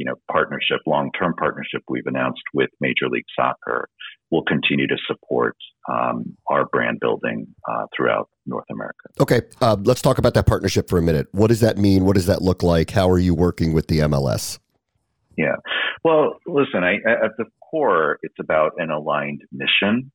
you 0.00 0.06
know, 0.06 0.14
partnership, 0.32 0.80
long-term 0.86 1.34
partnership 1.38 1.82
we've 1.86 2.06
announced 2.06 2.40
with 2.54 2.70
Major 2.80 3.10
League 3.10 3.26
Soccer 3.38 3.86
will 4.30 4.42
continue 4.44 4.86
to 4.86 4.96
support 5.06 5.54
um, 5.92 6.24
our 6.48 6.64
brand 6.72 7.00
building 7.00 7.46
uh, 7.70 7.84
throughout 7.94 8.30
North 8.46 8.64
America. 8.70 9.10
Okay, 9.20 9.42
uh, 9.60 9.76
let's 9.84 10.00
talk 10.00 10.16
about 10.16 10.32
that 10.32 10.46
partnership 10.46 10.88
for 10.88 10.98
a 10.98 11.02
minute. 11.02 11.26
What 11.32 11.48
does 11.48 11.60
that 11.60 11.76
mean? 11.76 12.06
What 12.06 12.14
does 12.14 12.24
that 12.26 12.40
look 12.40 12.62
like? 12.62 12.92
How 12.92 13.10
are 13.10 13.18
you 13.18 13.34
working 13.34 13.74
with 13.74 13.88
the 13.88 13.98
MLS? 13.98 14.58
Yeah, 15.36 15.56
well, 16.02 16.38
listen, 16.46 16.82
I, 16.82 16.94
at 16.94 17.32
the 17.36 17.44
core, 17.70 18.18
it's 18.22 18.36
about 18.40 18.72
an 18.78 18.90
aligned 18.90 19.42
mission. 19.52 20.10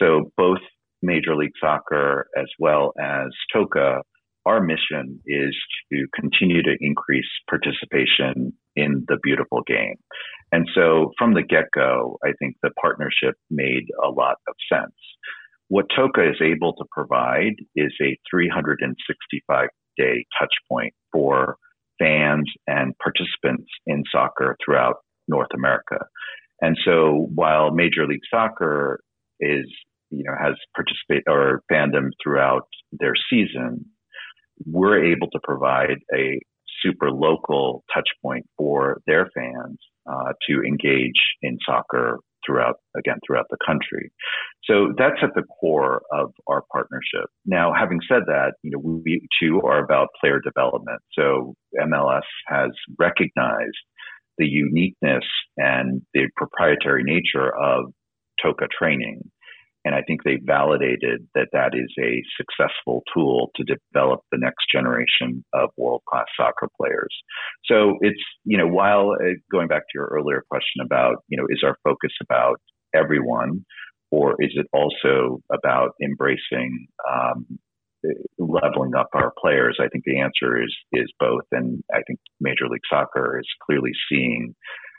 So 0.00 0.30
both 0.36 0.60
Major 1.02 1.34
League 1.34 1.52
Soccer 1.60 2.28
as 2.38 2.46
well 2.60 2.92
as 3.00 3.26
Toca 3.52 4.02
our 4.46 4.60
mission 4.60 5.20
is 5.26 5.54
to 5.92 6.06
continue 6.14 6.62
to 6.62 6.76
increase 6.80 7.26
participation 7.50 8.52
in 8.76 9.04
the 9.08 9.18
beautiful 9.22 9.62
game. 9.66 9.96
And 10.52 10.68
so 10.74 11.12
from 11.18 11.34
the 11.34 11.42
get 11.42 11.64
go, 11.74 12.18
I 12.24 12.32
think 12.38 12.56
the 12.62 12.70
partnership 12.80 13.34
made 13.50 13.86
a 14.04 14.08
lot 14.08 14.36
of 14.48 14.54
sense. 14.72 14.94
What 15.68 15.86
Toca 15.96 16.30
is 16.30 16.40
able 16.40 16.74
to 16.74 16.84
provide 16.92 17.54
is 17.74 17.92
a 18.00 18.16
365 18.30 19.68
day 19.98 20.24
touch 20.38 20.54
point 20.70 20.94
for 21.12 21.56
fans 21.98 22.50
and 22.66 22.94
participants 22.98 23.68
in 23.86 24.04
soccer 24.12 24.56
throughout 24.64 24.96
North 25.28 25.48
America. 25.54 25.98
And 26.60 26.76
so 26.84 27.28
while 27.34 27.72
Major 27.72 28.06
League 28.06 28.20
Soccer 28.32 29.00
is, 29.40 29.66
you 30.10 30.24
know, 30.24 30.34
has 30.40 30.54
participate 30.74 31.24
or 31.28 31.62
fandom 31.70 32.10
throughout 32.22 32.68
their 32.92 33.14
season, 33.30 33.86
we're 34.64 35.12
able 35.12 35.28
to 35.30 35.40
provide 35.42 35.98
a 36.14 36.40
super 36.86 37.10
local 37.10 37.84
touch 37.94 38.08
point 38.22 38.46
for 38.56 39.00
their 39.06 39.28
fans 39.34 39.78
uh, 40.10 40.32
to 40.48 40.62
engage 40.62 41.20
in 41.42 41.58
soccer 41.66 42.18
throughout 42.46 42.76
again 42.96 43.18
throughout 43.26 43.46
the 43.50 43.56
country. 43.66 44.10
So 44.64 44.92
that's 44.96 45.16
at 45.22 45.30
the 45.34 45.42
core 45.42 46.02
of 46.12 46.32
our 46.46 46.62
partnership. 46.72 47.28
Now, 47.44 47.72
having 47.76 47.98
said 48.08 48.22
that, 48.26 48.52
you 48.62 48.70
know 48.70 48.78
we 49.04 49.26
too 49.40 49.60
are 49.64 49.82
about 49.82 50.08
player 50.20 50.40
development. 50.40 51.00
So 51.18 51.54
MLS 51.80 52.22
has 52.46 52.70
recognized 52.98 53.76
the 54.38 54.46
uniqueness 54.46 55.24
and 55.56 56.02
the 56.14 56.28
proprietary 56.36 57.02
nature 57.02 57.54
of 57.56 57.92
Toca 58.44 58.68
training 58.78 59.22
and 59.86 59.94
I 59.94 60.02
think 60.02 60.24
they 60.24 60.40
validated 60.42 61.28
that 61.36 61.46
that 61.52 61.70
is 61.74 61.94
a 61.96 62.20
successful 62.36 63.04
tool 63.14 63.52
to 63.54 63.62
develop 63.62 64.22
the 64.32 64.38
next 64.38 64.66
generation 64.70 65.44
of 65.54 65.70
world 65.76 66.02
class 66.10 66.24
soccer 66.36 66.68
players. 66.76 67.14
So 67.66 67.94
it's, 68.00 68.20
you 68.42 68.58
know, 68.58 68.66
while 68.66 69.12
uh, 69.12 69.38
going 69.52 69.68
back 69.68 69.82
to 69.82 69.94
your 69.94 70.06
earlier 70.06 70.42
question 70.50 70.84
about, 70.84 71.18
you 71.28 71.38
know, 71.38 71.46
is 71.50 71.62
our 71.64 71.76
focus 71.84 72.10
about 72.20 72.60
everyone 72.96 73.64
or 74.10 74.34
is 74.40 74.50
it 74.56 74.66
also 74.72 75.38
about 75.52 75.90
embracing, 76.02 76.88
um, 77.08 77.46
leveling 78.38 78.96
up 78.98 79.10
our 79.14 79.32
players? 79.40 79.78
I 79.80 79.86
think 79.86 80.02
the 80.04 80.18
answer 80.18 80.60
is, 80.60 80.74
is 80.92 81.12
both. 81.20 81.44
And 81.52 81.84
I 81.94 82.02
think 82.08 82.18
Major 82.40 82.66
League 82.68 82.80
Soccer 82.90 83.38
is 83.38 83.46
clearly 83.64 83.92
seeing 84.10 84.52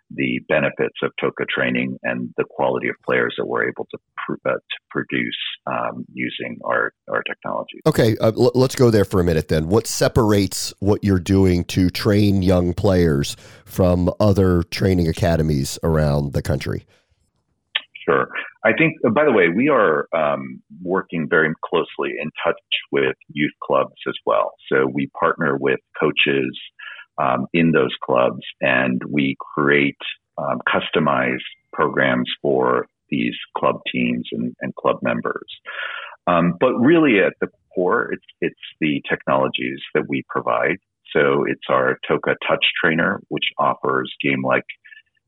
the 0.09 0.39
benefits 0.47 0.95
of 1.03 1.11
Toca 1.21 1.45
training 1.47 1.97
and 2.03 2.33
the 2.37 2.45
quality 2.49 2.87
of 2.87 2.95
players 3.05 3.35
that 3.37 3.45
we're 3.45 3.67
able 3.67 3.87
to, 3.91 3.97
pr- 4.25 4.49
uh, 4.49 4.53
to 4.53 4.77
produce 4.89 5.37
um, 5.65 6.05
using 6.13 6.57
our, 6.65 6.93
our 7.09 7.23
technology. 7.23 7.81
Okay, 7.85 8.15
uh, 8.17 8.31
l- 8.37 8.51
let's 8.55 8.75
go 8.75 8.89
there 8.89 9.05
for 9.05 9.19
a 9.19 9.23
minute 9.23 9.47
then. 9.47 9.67
What 9.67 9.87
separates 9.87 10.73
what 10.79 11.03
you're 11.03 11.19
doing 11.19 11.65
to 11.65 11.89
train 11.89 12.41
young 12.41 12.73
players 12.73 13.35
from 13.65 14.09
other 14.19 14.63
training 14.63 15.07
academies 15.07 15.77
around 15.83 16.33
the 16.33 16.41
country? 16.41 16.85
Sure. 18.07 18.29
I 18.63 18.71
think, 18.77 18.95
uh, 19.05 19.09
by 19.09 19.25
the 19.25 19.31
way, 19.31 19.49
we 19.49 19.69
are 19.69 20.07
um, 20.15 20.61
working 20.81 21.27
very 21.29 21.53
closely 21.63 22.15
in 22.21 22.29
touch 22.45 22.55
with 22.91 23.15
youth 23.29 23.51
clubs 23.61 23.95
as 24.07 24.15
well. 24.25 24.53
So 24.71 24.87
we 24.91 25.09
partner 25.19 25.57
with 25.57 25.79
coaches 25.99 26.57
um, 27.17 27.47
in 27.53 27.71
those 27.71 27.95
clubs, 28.03 28.41
and 28.61 29.01
we 29.09 29.35
create 29.55 29.97
um, 30.37 30.59
customized 30.67 31.39
programs 31.73 32.29
for 32.41 32.87
these 33.09 33.35
club 33.57 33.79
teams 33.91 34.27
and, 34.31 34.55
and 34.61 34.75
club 34.75 34.97
members. 35.01 35.47
Um, 36.27 36.55
but 36.59 36.73
really, 36.73 37.19
at 37.19 37.33
the 37.39 37.47
core, 37.73 38.11
it's 38.11 38.25
it's 38.41 38.55
the 38.81 39.01
technologies 39.09 39.79
that 39.93 40.03
we 40.07 40.23
provide. 40.29 40.77
So 41.15 41.45
it's 41.47 41.63
our 41.69 41.97
Toca 42.09 42.35
Touch 42.45 42.65
Trainer, 42.83 43.21
which 43.29 43.45
offers 43.57 44.13
game-like 44.21 44.65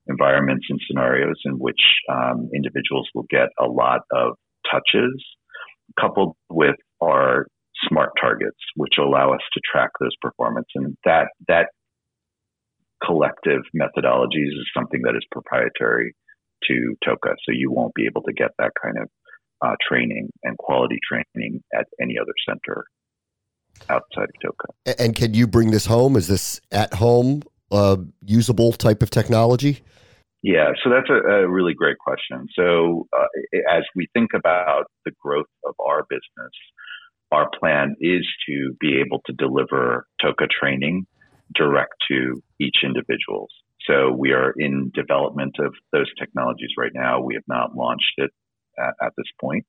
environments 0.08 0.66
and 0.70 0.80
scenarios 0.86 1.40
in 1.46 1.54
which 1.54 1.80
um, 2.12 2.50
individuals 2.54 3.08
will 3.16 3.26
get 3.30 3.48
a 3.60 3.66
lot 3.66 4.02
of 4.12 4.36
touches, 4.70 5.24
coupled 5.98 6.36
with 6.50 6.76
our 7.02 7.48
smart 7.88 8.12
targets, 8.20 8.58
which 8.76 8.96
allow 9.00 9.32
us 9.34 9.42
to 9.54 9.62
track 9.72 9.92
those 10.02 10.16
performance. 10.22 10.68
And 10.76 10.98
that 11.06 11.28
that 11.48 11.70
collective 13.04 13.62
methodologies 13.76 14.48
is 14.48 14.70
something 14.76 15.02
that 15.04 15.16
is 15.16 15.26
proprietary 15.32 16.16
to 16.68 16.96
Toca. 17.06 17.36
So 17.46 17.52
you 17.52 17.72
won't 17.72 17.94
be 17.94 18.06
able 18.06 18.22
to 18.24 18.34
get 18.34 18.52
that 18.58 18.72
kind 18.82 18.98
of 18.98 19.10
uh, 19.62 19.76
training 19.88 20.30
and 20.44 20.58
quality 20.58 21.00
training 21.08 21.64
at 21.74 21.88
any 22.02 22.16
other 22.22 22.34
center 22.48 22.86
outside 23.90 24.28
of 24.30 24.52
Toca. 24.52 24.96
And 25.00 25.16
can 25.16 25.34
you 25.34 25.48
bring 25.48 25.72
this 25.72 25.86
home? 25.86 26.16
Is 26.16 26.28
this 26.28 26.60
at 26.72 26.94
home 26.96 27.44
uh, 27.72 27.98
usable 28.26 28.74
type 28.74 29.02
of 29.02 29.10
technology? 29.10 29.82
Yeah, 30.42 30.72
so 30.84 30.90
that's 30.90 31.10
a, 31.10 31.44
a 31.44 31.50
really 31.50 31.74
great 31.74 31.98
question. 31.98 32.48
So 32.56 33.08
uh, 33.18 33.26
as 33.70 33.84
we 33.96 34.08
think 34.14 34.30
about 34.34 34.86
the 35.06 35.12
growth 35.22 35.48
of 35.66 35.76
our 35.86 36.06
business, 36.10 36.54
our 37.32 37.50
plan 37.60 37.96
is 38.00 38.26
to 38.48 38.76
be 38.80 39.02
able 39.06 39.22
to 39.26 39.34
deliver 39.34 40.08
Toca 40.24 40.48
training 40.50 41.06
direct 41.54 41.94
to 42.10 42.42
each 42.60 42.78
individuals. 42.84 43.50
So 43.88 44.12
we 44.12 44.32
are 44.32 44.54
in 44.58 44.92
development 44.94 45.56
of 45.60 45.74
those 45.92 46.12
technologies 46.20 46.72
right 46.78 46.92
now. 46.94 47.22
We 47.22 47.34
have 47.36 47.48
not 47.48 47.76
launched 47.76 48.14
it 48.18 48.32
at, 48.78 48.94
at 49.02 49.14
this 49.18 49.28
point. 49.40 49.66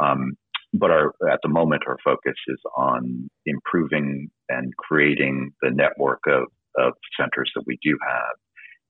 Um, 0.00 0.34
but 0.72 0.90
our, 0.90 1.12
at 1.30 1.40
the 1.42 1.50
moment, 1.50 1.82
our 1.86 1.98
focus 2.02 2.34
is 2.48 2.58
on 2.76 3.28
improving 3.44 4.30
and 4.48 4.74
creating 4.76 5.52
the 5.60 5.70
network 5.70 6.20
of, 6.26 6.44
of 6.78 6.94
centers 7.20 7.50
that 7.54 7.64
we 7.66 7.78
do 7.82 7.98
have 8.02 8.36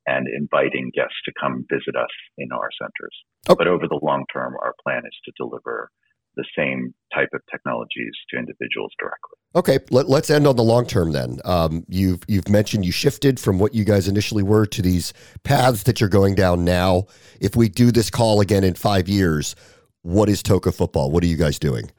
and 0.06 0.26
inviting 0.28 0.90
guests 0.94 1.16
to 1.24 1.32
come 1.40 1.64
visit 1.70 1.96
us 1.96 2.10
in 2.38 2.52
our 2.52 2.70
centers. 2.80 3.16
Okay. 3.48 3.56
But 3.58 3.68
over 3.68 3.88
the 3.88 4.00
long 4.02 4.24
term, 4.32 4.54
our 4.62 4.74
plan 4.82 5.02
is 5.06 5.16
to 5.24 5.32
deliver 5.36 5.90
the 6.36 6.44
same 6.56 6.94
type 7.14 7.28
of 7.34 7.40
technologies 7.50 8.12
to 8.30 8.38
individuals 8.38 8.92
directly. 8.98 9.38
Okay, 9.54 9.78
let, 9.90 10.06
us 10.06 10.30
end 10.30 10.46
on 10.46 10.56
the 10.56 10.62
long 10.62 10.86
term 10.86 11.12
then. 11.12 11.38
Um, 11.44 11.84
you've 11.88 12.22
you've 12.26 12.48
mentioned 12.48 12.84
you 12.84 12.92
shifted 12.92 13.38
from 13.38 13.58
what 13.58 13.74
you 13.74 13.84
guys 13.84 14.08
initially 14.08 14.42
were 14.42 14.66
to 14.66 14.82
these 14.82 15.12
paths 15.44 15.82
that 15.84 16.00
you're 16.00 16.08
going 16.08 16.34
down 16.34 16.64
now. 16.64 17.06
If 17.40 17.54
we 17.54 17.68
do 17.68 17.92
this 17.92 18.08
call 18.08 18.40
again 18.40 18.64
in 18.64 18.74
five 18.74 19.08
years, 19.08 19.54
what 20.02 20.28
is 20.28 20.42
Toca 20.42 20.74
football? 20.74 21.10
What 21.10 21.22
are 21.22 21.26
you 21.26 21.36
guys 21.36 21.58
doing? 21.58 21.90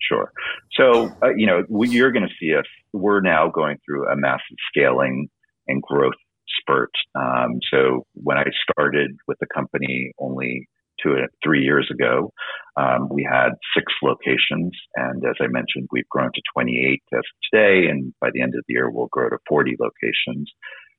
Sure. 0.00 0.32
So 0.78 1.12
uh, 1.22 1.30
you 1.36 1.46
know 1.46 1.62
you're 1.70 2.12
going 2.12 2.26
to 2.26 2.34
see 2.40 2.54
us. 2.54 2.66
We're 2.92 3.20
now 3.20 3.48
going 3.48 3.78
through 3.84 4.08
a 4.08 4.16
massive 4.16 4.56
scaling 4.70 5.28
and 5.68 5.82
growth 5.82 6.14
spurt. 6.60 6.90
Um, 7.14 7.60
so 7.70 8.06
when 8.14 8.38
I 8.38 8.44
started 8.70 9.16
with 9.28 9.38
the 9.40 9.46
company 9.54 10.12
only 10.18 10.68
two 11.02 11.16
three 11.44 11.62
years 11.62 11.88
ago, 11.90 12.32
um, 12.76 13.08
we 13.10 13.26
had 13.30 13.50
six 13.74 13.92
locations, 14.02 14.72
and 14.96 15.24
as 15.24 15.36
I 15.40 15.46
mentioned, 15.48 15.88
we've 15.90 16.08
grown 16.10 16.30
to 16.34 16.42
28 16.54 17.02
as 17.12 17.18
of 17.18 17.24
today, 17.50 17.88
and 17.88 18.12
by 18.20 18.28
the 18.32 18.42
end 18.42 18.54
of 18.54 18.64
the 18.68 18.74
year, 18.74 18.90
we'll 18.90 19.08
grow 19.10 19.30
to 19.30 19.38
40 19.48 19.76
locations. 19.80 20.50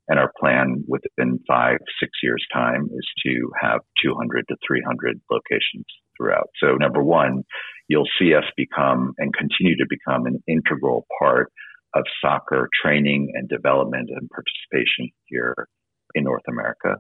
And 0.10 0.18
our 0.18 0.32
plan 0.40 0.86
within 0.88 1.40
five, 1.48 1.78
six 2.00 2.12
years' 2.24 2.46
time 2.54 2.90
is 2.94 3.08
to 3.26 3.52
have 3.62 3.82
200 4.04 4.46
to 4.48 4.56
300 4.66 5.20
locations 5.30 5.86
throughout. 6.18 6.48
So, 6.64 6.76
number 6.76 7.04
one, 7.04 7.44
you'll 7.90 8.08
see 8.20 8.34
us 8.34 8.46
become 8.56 9.14
and 9.18 9.34
continue 9.34 9.76
to 9.78 9.86
become 9.90 10.26
an 10.26 10.42
integral 10.48 11.06
part 11.20 11.52
of 11.94 12.04
soccer 12.22 12.70
training 12.82 13.34
and 13.34 13.50
development 13.50 14.10
and 14.10 14.30
participation 14.30 15.10
here 15.26 15.68
in 16.16 16.24
North 16.24 16.44
America. 16.48 16.96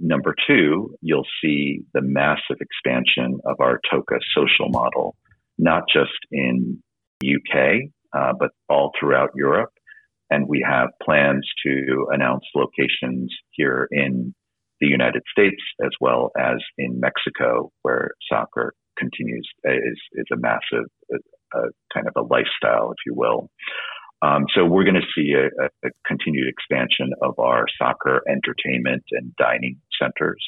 Number 0.00 0.34
two, 0.46 0.94
you'll 1.02 1.26
see 1.42 1.82
the 1.92 2.00
massive 2.00 2.56
expansion 2.60 3.38
of 3.44 3.56
our 3.60 3.80
Toca 3.92 4.18
social 4.34 4.70
model, 4.70 5.14
not 5.58 5.82
just 5.92 6.18
in 6.32 6.82
UK, 7.22 7.90
uh, 8.16 8.32
but 8.38 8.50
all 8.68 8.92
throughout 8.98 9.30
Europe. 9.34 9.70
And 10.30 10.48
we 10.48 10.64
have 10.66 10.88
plans 11.02 11.46
to 11.66 12.06
announce 12.12 12.44
locations 12.54 13.34
here 13.50 13.88
in 13.90 14.34
the 14.80 14.86
United 14.86 15.22
States 15.30 15.60
as 15.84 15.90
well 16.00 16.30
as 16.38 16.56
in 16.78 16.98
Mexico, 16.98 17.70
where 17.82 18.12
soccer 18.30 18.72
continues 18.96 19.46
is 19.64 20.00
is 20.14 20.26
a 20.32 20.36
massive 20.36 20.86
uh, 21.54 21.68
kind 21.92 22.06
of 22.06 22.14
a 22.16 22.22
lifestyle, 22.22 22.92
if 22.92 22.98
you 23.06 23.14
will. 23.14 23.50
Um, 24.22 24.44
so 24.54 24.64
we're 24.64 24.84
going 24.84 25.00
to 25.00 25.12
see 25.16 25.32
a, 25.32 25.46
a, 25.66 25.90
continued 26.06 26.46
expansion 26.46 27.10
of 27.22 27.38
our 27.38 27.64
soccer 27.80 28.20
entertainment 28.28 29.02
and 29.12 29.34
dining 29.36 29.80
centers. 30.00 30.44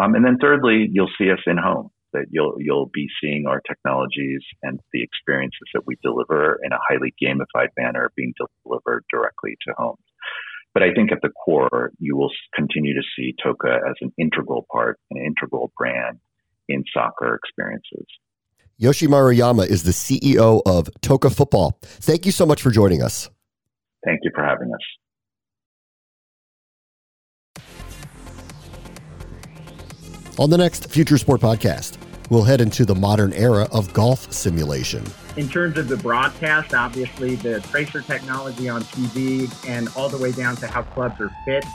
Um, 0.00 0.14
and 0.14 0.24
then 0.24 0.38
thirdly, 0.40 0.88
you'll 0.90 1.10
see 1.18 1.30
us 1.30 1.40
in 1.46 1.58
home. 1.58 1.90
That 2.12 2.26
you'll 2.30 2.56
you'll 2.58 2.90
be 2.92 3.06
seeing 3.22 3.46
our 3.46 3.60
technologies 3.60 4.40
and 4.64 4.80
the 4.92 5.00
experiences 5.00 5.68
that 5.74 5.82
we 5.86 5.96
deliver 6.02 6.58
in 6.64 6.72
a 6.72 6.78
highly 6.88 7.14
gamified 7.22 7.68
manner 7.78 8.10
being 8.16 8.34
delivered 8.64 9.04
directly 9.12 9.56
to 9.68 9.74
homes. 9.78 10.02
But 10.74 10.82
I 10.82 10.92
think 10.94 11.12
at 11.12 11.18
the 11.22 11.30
core, 11.30 11.92
you 12.00 12.16
will 12.16 12.30
continue 12.54 12.94
to 12.94 13.02
see 13.16 13.34
Toca 13.44 13.76
as 13.76 13.94
an 14.00 14.12
integral 14.18 14.66
part, 14.72 14.98
an 15.12 15.22
integral 15.24 15.72
brand 15.76 16.18
in 16.68 16.82
soccer 16.92 17.36
experiences. 17.36 18.06
Yoshi 18.76 19.06
Maruyama 19.06 19.68
is 19.68 19.82
the 19.82 19.90
CEO 19.90 20.62
of 20.64 20.88
Toca 21.02 21.30
Football. 21.30 21.78
Thank 21.82 22.24
you 22.24 22.32
so 22.32 22.46
much 22.46 22.62
for 22.62 22.70
joining 22.70 23.02
us. 23.02 23.28
Thank 24.04 24.20
you 24.22 24.30
for 24.34 24.42
having 24.42 24.72
us. 24.72 24.80
On 30.40 30.48
the 30.48 30.56
next 30.56 30.90
Future 30.90 31.18
Sport 31.18 31.42
podcast, 31.42 31.98
we'll 32.30 32.44
head 32.44 32.62
into 32.62 32.86
the 32.86 32.94
modern 32.94 33.34
era 33.34 33.68
of 33.72 33.92
golf 33.92 34.32
simulation. 34.32 35.04
In 35.36 35.50
terms 35.50 35.76
of 35.76 35.86
the 35.86 35.98
broadcast, 35.98 36.72
obviously 36.72 37.34
the 37.34 37.60
tracer 37.60 38.00
technology 38.00 38.66
on 38.66 38.80
TV 38.84 39.52
and 39.68 39.90
all 39.94 40.08
the 40.08 40.16
way 40.16 40.32
down 40.32 40.56
to 40.56 40.66
how 40.66 40.80
clubs 40.80 41.20
are 41.20 41.30
fit. 41.44 41.66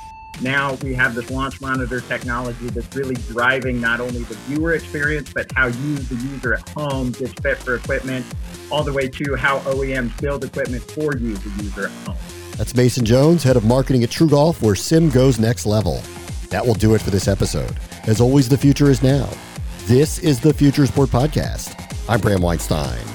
Now 0.42 0.74
we 0.82 0.96
have 0.96 1.14
this 1.14 1.30
launch 1.30 1.62
monitor 1.62 2.02
technology 2.02 2.70
that's 2.70 2.96
really 2.96 3.14
driving 3.28 3.80
not 3.80 4.00
only 4.00 4.24
the 4.24 4.34
viewer 4.48 4.74
experience, 4.74 5.32
but 5.32 5.46
how 5.56 5.68
you, 5.68 5.98
the 5.98 6.16
user 6.16 6.56
at 6.56 6.68
home, 6.70 7.12
gets 7.12 7.34
fit 7.34 7.60
for 7.60 7.76
equipment, 7.76 8.26
all 8.72 8.84
the 8.84 8.94
way 8.94 9.08
to 9.08 9.36
how 9.36 9.60
OEMs 9.60 10.20
build 10.20 10.44
equipment 10.44 10.82
for 10.82 11.16
you, 11.16 11.36
the 11.36 11.64
user 11.64 11.86
at 11.86 12.08
home. 12.08 12.18
That's 12.58 12.74
Mason 12.74 13.06
Jones, 13.06 13.44
head 13.44 13.58
of 13.58 13.64
marketing 13.64 14.04
at 14.04 14.10
TruGolf, 14.10 14.60
where 14.64 14.74
sim 14.74 15.12
goes 15.12 15.38
next 15.38 15.68
level. 15.68 16.02
That 16.50 16.66
will 16.66 16.74
do 16.74 16.96
it 16.96 17.02
for 17.02 17.12
this 17.12 17.28
episode. 17.28 17.76
As 18.08 18.22
always, 18.22 18.48
the 18.48 18.58
future 18.58 18.92
is 18.92 19.02
now. 19.02 19.28
This 19.86 20.20
is 20.20 20.40
the 20.40 20.54
Future 20.54 20.86
Sport 20.86 21.10
Podcast. 21.10 21.82
I'm 22.08 22.20
Bram 22.20 22.42
Weinstein. 22.42 23.15